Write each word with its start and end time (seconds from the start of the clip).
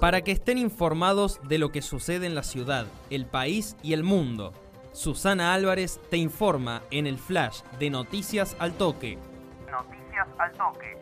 para 0.00 0.22
que 0.22 0.32
estén 0.32 0.58
informados 0.58 1.40
de 1.48 1.58
lo 1.58 1.70
que 1.70 1.82
sucede 1.82 2.26
en 2.26 2.34
la 2.34 2.42
ciudad, 2.42 2.86
el 3.10 3.26
país 3.26 3.76
y 3.82 3.92
el 3.92 4.04
mundo. 4.04 4.52
Susana 4.92 5.54
Álvarez 5.54 6.00
te 6.10 6.16
informa 6.16 6.82
en 6.90 7.06
el 7.06 7.18
flash 7.18 7.62
de 7.78 7.90
Noticias 7.90 8.56
al 8.58 8.72
Toque. 8.72 9.18
Noticias 9.70 10.28
al 10.38 10.52
Toque. 10.52 10.98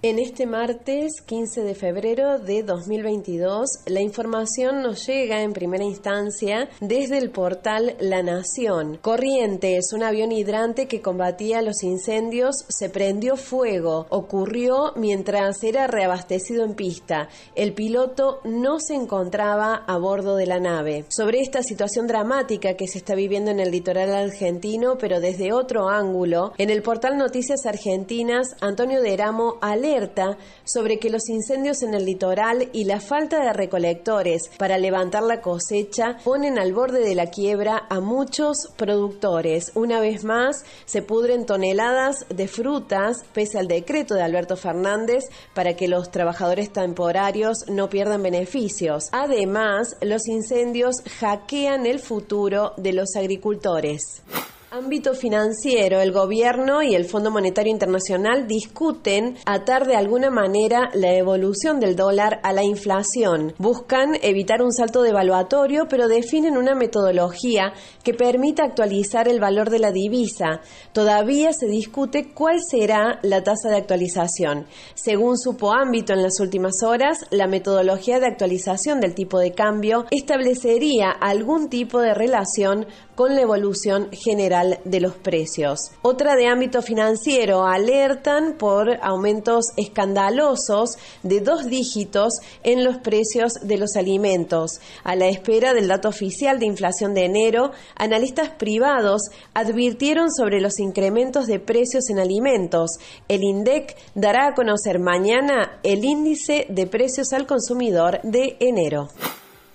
En 0.00 0.20
este 0.20 0.46
martes 0.46 1.22
15 1.26 1.62
de 1.62 1.74
febrero 1.74 2.38
de 2.38 2.62
2022, 2.62 3.80
la 3.86 4.00
información 4.00 4.80
nos 4.80 5.04
llega 5.04 5.42
en 5.42 5.52
primera 5.52 5.82
instancia 5.82 6.68
desde 6.80 7.18
el 7.18 7.30
portal 7.30 7.96
La 7.98 8.22
Nación. 8.22 8.98
Corrientes, 9.02 9.92
un 9.92 10.04
avión 10.04 10.30
hidrante 10.30 10.86
que 10.86 11.02
combatía 11.02 11.62
los 11.62 11.82
incendios, 11.82 12.64
se 12.68 12.90
prendió 12.90 13.34
fuego. 13.36 14.06
Ocurrió 14.10 14.92
mientras 14.94 15.64
era 15.64 15.88
reabastecido 15.88 16.64
en 16.64 16.74
pista. 16.74 17.28
El 17.56 17.74
piloto 17.74 18.38
no 18.44 18.78
se 18.78 18.94
encontraba 18.94 19.74
a 19.74 19.98
bordo 19.98 20.36
de 20.36 20.46
la 20.46 20.60
nave. 20.60 21.06
Sobre 21.08 21.40
esta 21.40 21.64
situación 21.64 22.06
dramática 22.06 22.74
que 22.74 22.86
se 22.86 22.98
está 22.98 23.16
viviendo 23.16 23.50
en 23.50 23.58
el 23.58 23.72
litoral 23.72 24.14
argentino, 24.14 24.96
pero 24.96 25.18
desde 25.18 25.52
otro 25.52 25.88
ángulo, 25.88 26.52
en 26.56 26.70
el 26.70 26.82
portal 26.82 27.18
Noticias 27.18 27.66
Argentinas, 27.66 28.54
Antonio 28.60 29.02
Deramo 29.02 29.58
alerta 29.88 30.36
sobre 30.64 30.98
que 30.98 31.10
los 31.10 31.28
incendios 31.28 31.82
en 31.82 31.94
el 31.94 32.04
litoral 32.04 32.68
y 32.72 32.84
la 32.84 33.00
falta 33.00 33.40
de 33.40 33.52
recolectores 33.52 34.50
para 34.58 34.78
levantar 34.78 35.22
la 35.22 35.40
cosecha 35.40 36.18
ponen 36.24 36.58
al 36.58 36.72
borde 36.72 37.00
de 37.00 37.14
la 37.14 37.26
quiebra 37.26 37.86
a 37.88 38.00
muchos 38.00 38.68
productores. 38.76 39.72
Una 39.74 40.00
vez 40.00 40.24
más, 40.24 40.64
se 40.84 41.02
pudren 41.02 41.46
toneladas 41.46 42.26
de 42.28 42.48
frutas 42.48 43.24
pese 43.32 43.58
al 43.58 43.68
decreto 43.68 44.14
de 44.14 44.22
Alberto 44.22 44.56
Fernández 44.56 45.24
para 45.54 45.74
que 45.74 45.88
los 45.88 46.10
trabajadores 46.10 46.72
temporarios 46.72 47.64
no 47.68 47.88
pierdan 47.88 48.22
beneficios. 48.22 49.08
Además, 49.12 49.96
los 50.02 50.28
incendios 50.28 50.96
hackean 51.20 51.86
el 51.86 51.98
futuro 51.98 52.72
de 52.76 52.92
los 52.92 53.16
agricultores. 53.16 54.22
Ámbito 54.70 55.14
financiero, 55.14 55.98
el 56.02 56.12
gobierno 56.12 56.82
y 56.82 56.94
el 56.94 57.06
Fondo 57.06 57.30
Monetario 57.30 57.72
Internacional 57.72 58.46
discuten 58.46 59.38
atar 59.46 59.86
de 59.86 59.96
alguna 59.96 60.28
manera 60.28 60.90
la 60.92 61.14
evolución 61.14 61.80
del 61.80 61.96
dólar 61.96 62.38
a 62.42 62.52
la 62.52 62.62
inflación. 62.62 63.54
Buscan 63.56 64.18
evitar 64.20 64.60
un 64.60 64.74
salto 64.74 65.00
devaluatorio, 65.00 65.86
pero 65.88 66.06
definen 66.06 66.58
una 66.58 66.74
metodología 66.74 67.72
que 68.04 68.12
permita 68.12 68.62
actualizar 68.62 69.26
el 69.26 69.40
valor 69.40 69.70
de 69.70 69.78
la 69.78 69.90
divisa. 69.90 70.60
Todavía 70.92 71.54
se 71.54 71.66
discute 71.66 72.34
cuál 72.34 72.58
será 72.60 73.20
la 73.22 73.42
tasa 73.42 73.70
de 73.70 73.76
actualización. 73.78 74.66
Según 74.92 75.38
supo 75.38 75.72
ámbito 75.72 76.12
en 76.12 76.22
las 76.22 76.40
últimas 76.40 76.82
horas, 76.82 77.24
la 77.30 77.46
metodología 77.46 78.20
de 78.20 78.26
actualización 78.26 79.00
del 79.00 79.14
tipo 79.14 79.38
de 79.38 79.52
cambio 79.52 80.04
establecería 80.10 81.08
algún 81.10 81.70
tipo 81.70 82.02
de 82.02 82.12
relación 82.12 82.86
con 83.14 83.34
la 83.34 83.40
evolución 83.40 84.10
general 84.12 84.57
de 84.84 85.00
los 85.00 85.14
precios. 85.14 85.92
Otra 86.02 86.34
de 86.36 86.46
ámbito 86.46 86.82
financiero, 86.82 87.66
alertan 87.66 88.54
por 88.58 88.98
aumentos 89.02 89.66
escandalosos 89.76 90.96
de 91.22 91.40
dos 91.40 91.66
dígitos 91.66 92.34
en 92.62 92.84
los 92.84 92.96
precios 92.98 93.54
de 93.62 93.78
los 93.78 93.96
alimentos. 93.96 94.80
A 95.04 95.16
la 95.16 95.28
espera 95.28 95.74
del 95.74 95.88
dato 95.88 96.08
oficial 96.08 96.58
de 96.58 96.66
inflación 96.66 97.14
de 97.14 97.24
enero, 97.24 97.72
analistas 97.96 98.50
privados 98.50 99.22
advirtieron 99.54 100.32
sobre 100.32 100.60
los 100.60 100.78
incrementos 100.78 101.46
de 101.46 101.60
precios 101.60 102.10
en 102.10 102.18
alimentos. 102.18 102.98
El 103.28 103.42
INDEC 103.42 103.96
dará 104.14 104.48
a 104.48 104.54
conocer 104.54 104.98
mañana 104.98 105.78
el 105.82 106.04
índice 106.04 106.66
de 106.68 106.86
precios 106.86 107.32
al 107.32 107.46
consumidor 107.46 108.20
de 108.22 108.56
enero. 108.60 109.08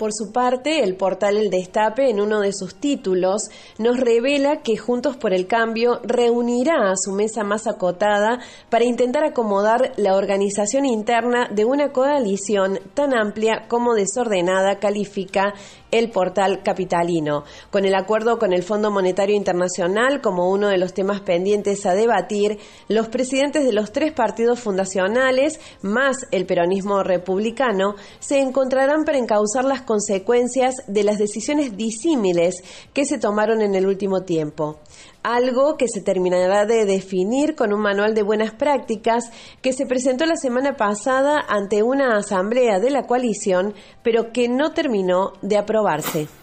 Por 0.03 0.12
su 0.12 0.34
parte, 0.34 0.84
el 0.84 0.97
portal 0.97 1.38
El 1.38 1.50
Destape, 1.50 2.09
en 2.09 2.19
uno 2.19 2.41
de 2.41 2.52
sus 2.52 2.75
títulos, 2.75 3.44
nos 3.80 3.97
revela 3.97 4.58
que 4.58 4.75
Juntos 4.75 5.16
por 5.16 5.34
el 5.34 5.47
Cambio 5.47 6.02
reunirá 6.03 6.91
a 6.91 6.97
su 6.97 7.14
mesa 7.14 7.46
más 7.46 7.68
acotada 7.68 8.40
para 8.69 8.84
intentar 8.84 9.24
acomodar 9.24 9.94
la 9.96 10.18
organización 10.18 10.84
interna 10.84 11.47
de 11.50 11.64
una 11.64 11.94
coalición 11.94 12.81
tan 12.94 13.14
amplia 13.14 13.69
como 13.69 13.94
desordenada, 13.94 14.78
califica 14.78 15.53
el 15.93 16.09
portal 16.09 16.63
capitalino. 16.63 17.43
Con 17.69 17.85
el 17.85 17.93
acuerdo 17.93 18.39
con 18.39 18.51
el 18.51 18.63
Fondo 18.63 18.89
Monetario 18.89 19.35
Internacional 19.35 20.21
como 20.21 20.49
uno 20.49 20.67
de 20.67 20.79
los 20.79 20.93
temas 20.93 21.21
pendientes 21.21 21.85
a 21.85 21.93
debatir, 21.93 22.57
los 22.89 23.09
presidentes 23.09 23.63
de 23.63 23.73
los 23.73 23.91
tres 23.91 24.11
partidos 24.11 24.59
fundacionales, 24.59 25.59
más 25.83 26.17
el 26.31 26.47
peronismo 26.47 27.03
republicano, 27.03 27.93
se 28.19 28.39
encontrarán 28.39 29.03
para 29.05 29.19
encauzar 29.19 29.65
las 29.65 29.83
consecuencias 29.83 30.73
de 30.87 31.03
las 31.03 31.19
decisiones 31.19 31.77
disímiles 31.77 32.63
que 32.91 33.05
se 33.05 33.19
tomaron 33.19 33.61
en 33.61 33.75
el 33.75 33.85
último 33.85 34.23
tiempo 34.23 34.79
algo 35.23 35.77
que 35.77 35.87
se 35.87 36.01
terminará 36.01 36.65
de 36.65 36.85
definir 36.85 37.55
con 37.55 37.73
un 37.73 37.79
manual 37.79 38.13
de 38.13 38.23
buenas 38.23 38.53
prácticas 38.53 39.31
que 39.61 39.73
se 39.73 39.85
presentó 39.85 40.25
la 40.25 40.35
semana 40.35 40.75
pasada 40.75 41.43
ante 41.47 41.81
una 41.81 42.17
asamblea 42.17 42.79
de 42.79 42.91
la 42.91 43.07
coalición, 43.07 43.73
pero 44.03 44.31
que 44.33 44.49
no 44.49 44.73
terminó 44.73 45.31
de 45.41 45.57
aprobarse. 45.83 46.42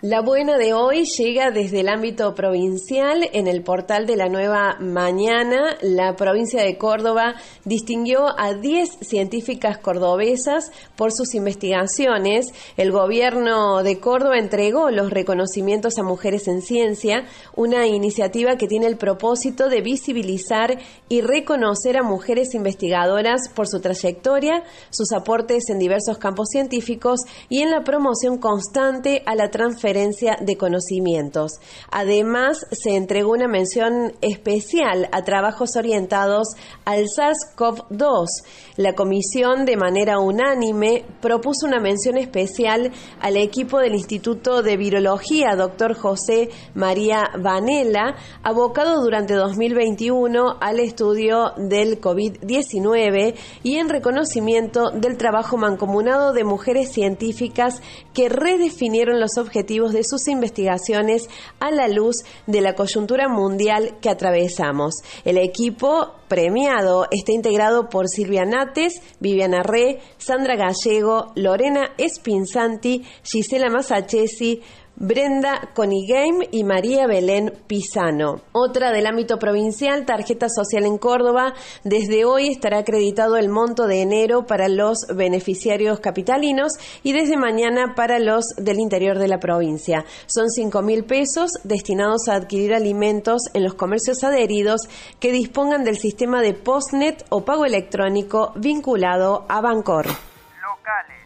La 0.00 0.20
buena 0.20 0.58
de 0.58 0.74
hoy 0.74 1.06
llega 1.06 1.50
desde 1.50 1.80
el 1.80 1.88
ámbito 1.88 2.32
provincial. 2.36 3.28
En 3.32 3.48
el 3.48 3.64
portal 3.64 4.06
de 4.06 4.14
la 4.14 4.28
Nueva 4.28 4.76
Mañana, 4.78 5.76
la 5.82 6.14
provincia 6.14 6.62
de 6.62 6.78
Córdoba 6.78 7.34
distinguió 7.64 8.28
a 8.38 8.54
10 8.54 8.98
científicas 9.00 9.78
cordobesas 9.78 10.70
por 10.94 11.10
sus 11.10 11.34
investigaciones. 11.34 12.46
El 12.76 12.92
gobierno 12.92 13.82
de 13.82 13.98
Córdoba 13.98 14.38
entregó 14.38 14.92
los 14.92 15.10
reconocimientos 15.10 15.98
a 15.98 16.04
mujeres 16.04 16.46
en 16.46 16.62
ciencia, 16.62 17.24
una 17.56 17.88
iniciativa 17.88 18.54
que 18.54 18.68
tiene 18.68 18.86
el 18.86 18.98
propósito 18.98 19.68
de 19.68 19.80
visibilizar 19.80 20.78
y 21.08 21.22
reconocer 21.22 21.96
a 21.96 22.04
mujeres 22.04 22.54
investigadoras 22.54 23.48
por 23.52 23.66
su 23.66 23.80
trayectoria, 23.80 24.62
sus 24.90 25.10
aportes 25.10 25.70
en 25.70 25.80
diversos 25.80 26.18
campos 26.18 26.50
científicos 26.52 27.22
y 27.48 27.62
en 27.62 27.72
la 27.72 27.82
promoción 27.82 28.38
constante 28.38 29.24
a 29.26 29.34
la 29.34 29.50
transferencia 29.50 29.87
de 29.88 30.56
conocimientos. 30.58 31.52
Además, 31.90 32.66
se 32.72 32.94
entregó 32.94 33.32
una 33.32 33.48
mención 33.48 34.12
especial 34.20 35.08
a 35.12 35.24
trabajos 35.24 35.76
orientados 35.76 36.48
al 36.84 37.06
SARS-CoV-2. 37.06 38.26
La 38.76 38.94
comisión, 38.94 39.64
de 39.64 39.78
manera 39.78 40.18
unánime, 40.18 41.04
propuso 41.22 41.66
una 41.66 41.80
mención 41.80 42.18
especial 42.18 42.92
al 43.20 43.36
equipo 43.38 43.78
del 43.78 43.94
Instituto 43.94 44.62
de 44.62 44.76
Virología, 44.76 45.56
doctor 45.56 45.94
José 45.94 46.50
María 46.74 47.30
Vanela, 47.38 48.14
abocado 48.42 49.00
durante 49.02 49.34
2021 49.34 50.58
al 50.60 50.80
estudio 50.80 51.52
del 51.56 51.98
COVID-19 51.98 53.34
y 53.62 53.76
en 53.76 53.88
reconocimiento 53.88 54.90
del 54.90 55.16
trabajo 55.16 55.56
mancomunado 55.56 56.34
de 56.34 56.44
mujeres 56.44 56.92
científicas 56.92 57.80
que 58.12 58.28
redefinieron 58.28 59.18
los 59.18 59.38
objetivos 59.38 59.77
de 59.86 60.02
sus 60.02 60.26
investigaciones 60.26 61.28
a 61.60 61.70
la 61.70 61.88
luz 61.88 62.24
de 62.46 62.60
la 62.60 62.74
coyuntura 62.74 63.28
mundial 63.28 63.96
que 64.00 64.10
atravesamos. 64.10 64.96
El 65.24 65.38
equipo 65.38 66.14
premiado 66.26 67.06
está 67.10 67.32
integrado 67.32 67.88
por 67.88 68.08
Silvia 68.08 68.44
Nates, 68.44 69.00
Viviana 69.20 69.62
Re, 69.62 70.00
Sandra 70.18 70.56
Gallego, 70.56 71.32
Lorena 71.36 71.92
Espinzanti, 71.96 73.04
Gisela 73.22 73.70
Masachesi, 73.70 74.62
Brenda 75.00 75.70
Conigame 75.76 76.48
y 76.50 76.64
María 76.64 77.06
Belén 77.06 77.52
Pisano. 77.68 78.40
Otra 78.50 78.90
del 78.90 79.06
ámbito 79.06 79.38
provincial, 79.38 80.04
tarjeta 80.04 80.48
social 80.48 80.86
en 80.86 80.98
Córdoba. 80.98 81.54
Desde 81.84 82.24
hoy 82.24 82.48
estará 82.48 82.78
acreditado 82.78 83.36
el 83.36 83.48
monto 83.48 83.86
de 83.86 84.02
enero 84.02 84.44
para 84.46 84.68
los 84.68 85.06
beneficiarios 85.14 86.00
capitalinos 86.00 86.72
y 87.04 87.12
desde 87.12 87.36
mañana 87.36 87.94
para 87.94 88.18
los 88.18 88.46
del 88.56 88.80
interior 88.80 89.20
de 89.20 89.28
la 89.28 89.38
provincia. 89.38 90.04
Son 90.26 90.50
5 90.50 90.82
mil 90.82 91.04
pesos 91.04 91.52
destinados 91.62 92.28
a 92.28 92.34
adquirir 92.34 92.74
alimentos 92.74 93.42
en 93.54 93.62
los 93.62 93.74
comercios 93.74 94.24
adheridos 94.24 94.88
que 95.20 95.30
dispongan 95.30 95.84
del 95.84 95.98
sistema 95.98 96.42
de 96.42 96.54
Postnet 96.54 97.24
o 97.28 97.44
pago 97.44 97.64
electrónico 97.66 98.50
vinculado 98.56 99.46
a 99.48 99.60
Bancor. 99.60 100.27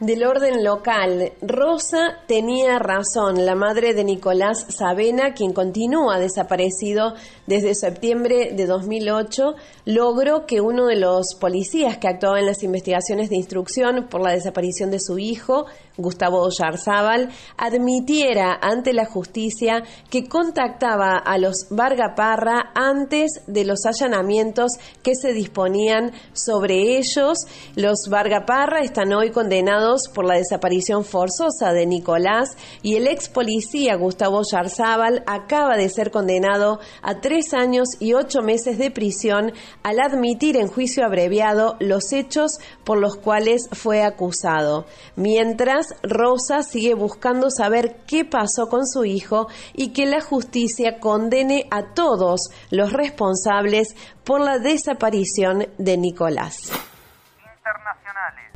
Del 0.03 0.25
orden 0.25 0.65
local. 0.65 1.33
Rosa 1.41 2.19
tenía 2.27 2.81
razón, 2.81 3.47
la 3.47 3.55
madre 3.55 3.95
de 3.95 4.03
Nicolás 4.03 4.67
Sabena, 4.69 5.33
quien 5.33 5.53
continúa 5.53 6.19
desaparecido 6.19 7.15
desde 7.47 7.77
septiembre 7.77 8.51
de 8.53 8.67
2008, 8.67 9.55
logró 9.85 10.45
que 10.45 10.61
uno 10.61 10.87
de 10.87 10.97
los 10.97 11.37
policías 11.41 11.99
que 11.99 12.09
actuaba 12.09 12.41
en 12.41 12.47
las 12.47 12.65
investigaciones 12.65 13.31
de 13.31 13.37
instrucción 13.37 14.09
por 14.11 14.21
la 14.23 14.33
desaparición 14.33 14.91
de 14.91 14.99
su 14.99 15.21
hijo, 15.21 15.67
Gustavo 15.97 16.49
Yarzábal, 16.51 17.31
admitiera 17.57 18.59
ante 18.61 18.93
la 18.93 19.07
justicia 19.07 19.83
que 20.11 20.29
contactaba 20.29 21.17
a 21.19 21.39
los 21.39 21.67
Varga 21.71 22.15
Parra 22.15 22.73
antes 22.75 23.43
de 23.47 23.65
los 23.65 23.85
allanamientos 23.87 24.73
que 25.03 25.15
se 25.15 25.33
disponían 25.33 26.13
sobre 26.33 26.99
ellos. 26.99 27.39
Los 27.77 28.09
Varga 28.09 28.45
Parra 28.47 28.81
están 28.81 29.13
hoy 29.13 29.31
condenados 29.31 30.09
por 30.15 30.25
la 30.25 30.37
desaparición 30.37 31.05
forzosa 31.05 31.73
de 31.73 31.87
Nicolás 31.87 32.57
y 32.83 32.97
el 32.97 33.07
ex 33.07 33.29
policía 33.29 33.97
Gustavo 33.97 34.43
Yarzábal 34.51 35.23
acaba 35.27 35.77
de 35.77 35.89
ser 35.89 36.11
condenado 36.11 36.81
a 37.03 37.21
tres 37.21 37.55
años 37.55 37.89
y 38.01 38.15
ocho 38.15 38.43
meses 38.43 38.79
de 38.79 38.91
prisión 38.91 39.53
al 39.83 40.01
admitir 40.01 40.57
en 40.57 40.69
juicio 40.69 41.05
abreviado 41.05 41.77
los 41.81 42.13
hechos 42.13 42.59
por 42.85 42.99
los 42.99 43.17
cuales 43.17 43.69
fue 43.73 44.03
acusado. 44.03 44.87
Mientras, 45.17 45.82
Rosa 46.03 46.63
sigue 46.63 46.95
buscando 46.95 47.51
saber 47.51 48.01
qué 48.07 48.25
pasó 48.25 48.69
con 48.69 48.87
su 48.87 49.05
hijo 49.05 49.49
y 49.75 49.89
que 49.89 50.07
la 50.07 50.21
justicia 50.21 51.01
condene 51.01 51.67
a 51.71 51.95
todos 51.95 52.51
los 52.71 52.93
responsables 52.93 53.95
por 54.25 54.41
la 54.41 54.59
desaparición 54.59 55.67
de 55.79 55.97
Nicolás. 55.97 56.71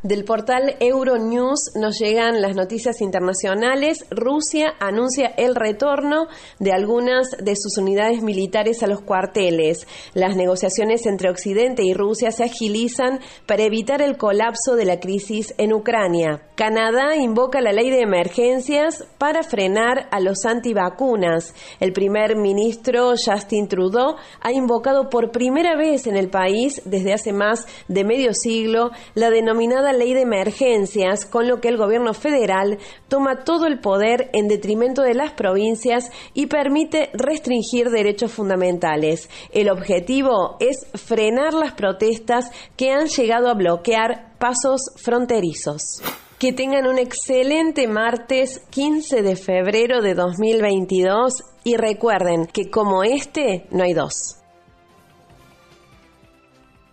Del 0.03 0.25
portal 0.25 0.76
Euronews 0.79 1.73
nos 1.75 1.99
llegan 1.99 2.41
las 2.41 2.55
noticias 2.55 3.00
internacionales. 3.00 4.06
Rusia 4.11 4.75
anuncia 4.79 5.26
el 5.37 5.56
retorno 5.56 6.29
de 6.61 6.73
algunas 6.73 7.31
de 7.43 7.56
sus 7.56 7.76
unidades 7.79 8.23
militares 8.23 8.82
a 8.82 8.87
los 8.87 9.00
cuarteles. 9.00 9.87
Las 10.14 10.37
negociaciones 10.37 11.06
entre 11.06 11.31
Occidente 11.31 11.82
y 11.85 11.93
Rusia 11.93 12.31
se 12.31 12.44
agilizan 12.44 13.20
para 13.47 13.64
evitar 13.64 14.00
el 14.00 14.17
colapso 14.17 14.76
de 14.76 14.85
la 14.85 15.00
crisis 15.00 15.55
en 15.59 15.73
Ucrania. 15.73 16.43
Canadá 16.55 17.17
invoca 17.17 17.61
la 17.61 17.73
ley 17.73 17.91
de 17.91 18.00
emergencias 18.00 19.05
para 19.19 19.43
frenar 19.43 20.09
a 20.11 20.20
los 20.20 20.44
antivacunas. 20.44 21.55
El 21.81 21.93
primer 21.93 22.37
ministro 22.37 23.11
Justin 23.11 23.67
Trudeau 23.67 24.17
ha 24.41 24.52
invocado 24.52 25.11
por 25.11 25.32
primera 25.32 25.76
vez 25.76 26.06
en 26.06 26.17
el 26.17 26.31
país 26.31 26.81
desde 26.85 27.12
hace 27.12 27.32
más 27.32 27.67
de 27.88 28.05
medio 28.05 28.32
siglo 28.32 28.91
la 29.14 29.31
denominada 29.46 29.93
ley 29.93 30.12
de 30.12 30.22
emergencias, 30.22 31.25
con 31.25 31.46
lo 31.46 31.60
que 31.60 31.69
el 31.69 31.76
gobierno 31.76 32.14
federal 32.14 32.78
toma 33.06 33.44
todo 33.44 33.66
el 33.66 33.78
poder 33.78 34.28
en 34.32 34.48
detrimento 34.48 35.02
de 35.02 35.14
las 35.14 35.34
provincias 35.34 36.10
y 36.34 36.46
permite 36.46 37.10
restringir 37.12 37.90
derechos 37.90 38.32
fundamentales. 38.32 39.31
El 39.52 39.70
objetivo 39.70 40.56
es 40.58 40.88
frenar 40.94 41.54
las 41.54 41.75
protestas 41.75 42.50
que 42.76 42.90
han 42.90 43.06
llegado 43.06 43.48
a 43.48 43.54
bloquear 43.54 44.37
pasos 44.38 44.81
fronterizos. 44.96 46.02
Que 46.40 46.52
tengan 46.52 46.88
un 46.88 46.99
excelente 46.99 47.87
martes 47.87 48.66
15 48.70 49.22
de 49.22 49.37
febrero 49.37 50.02
de 50.02 50.14
2022 50.14 51.34
y 51.62 51.76
recuerden 51.76 52.46
que 52.46 52.69
como 52.69 53.04
este 53.04 53.66
no 53.70 53.84
hay 53.84 53.94
dos 53.94 54.42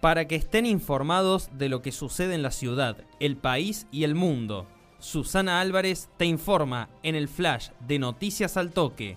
para 0.04 0.28
que 0.28 0.36
estén 0.36 0.66
informados 0.66 1.50
de 1.54 1.70
lo 1.70 1.82
que 1.82 1.94
sucede 1.94 2.36
en 2.36 2.42
la 2.42 2.52
ciudad, 2.52 2.98
el 3.22 3.38
país 3.38 3.88
y 3.90 4.04
el 4.04 4.16
mundo. 4.16 4.68
Susana 5.00 5.62
Álvarez 5.62 6.10
te 6.18 6.26
informa 6.26 6.90
en 7.04 7.16
el 7.16 7.30
flash 7.30 7.70
de 7.88 8.00
Noticias 8.00 8.58
al 8.58 8.72
Toque 8.72 9.16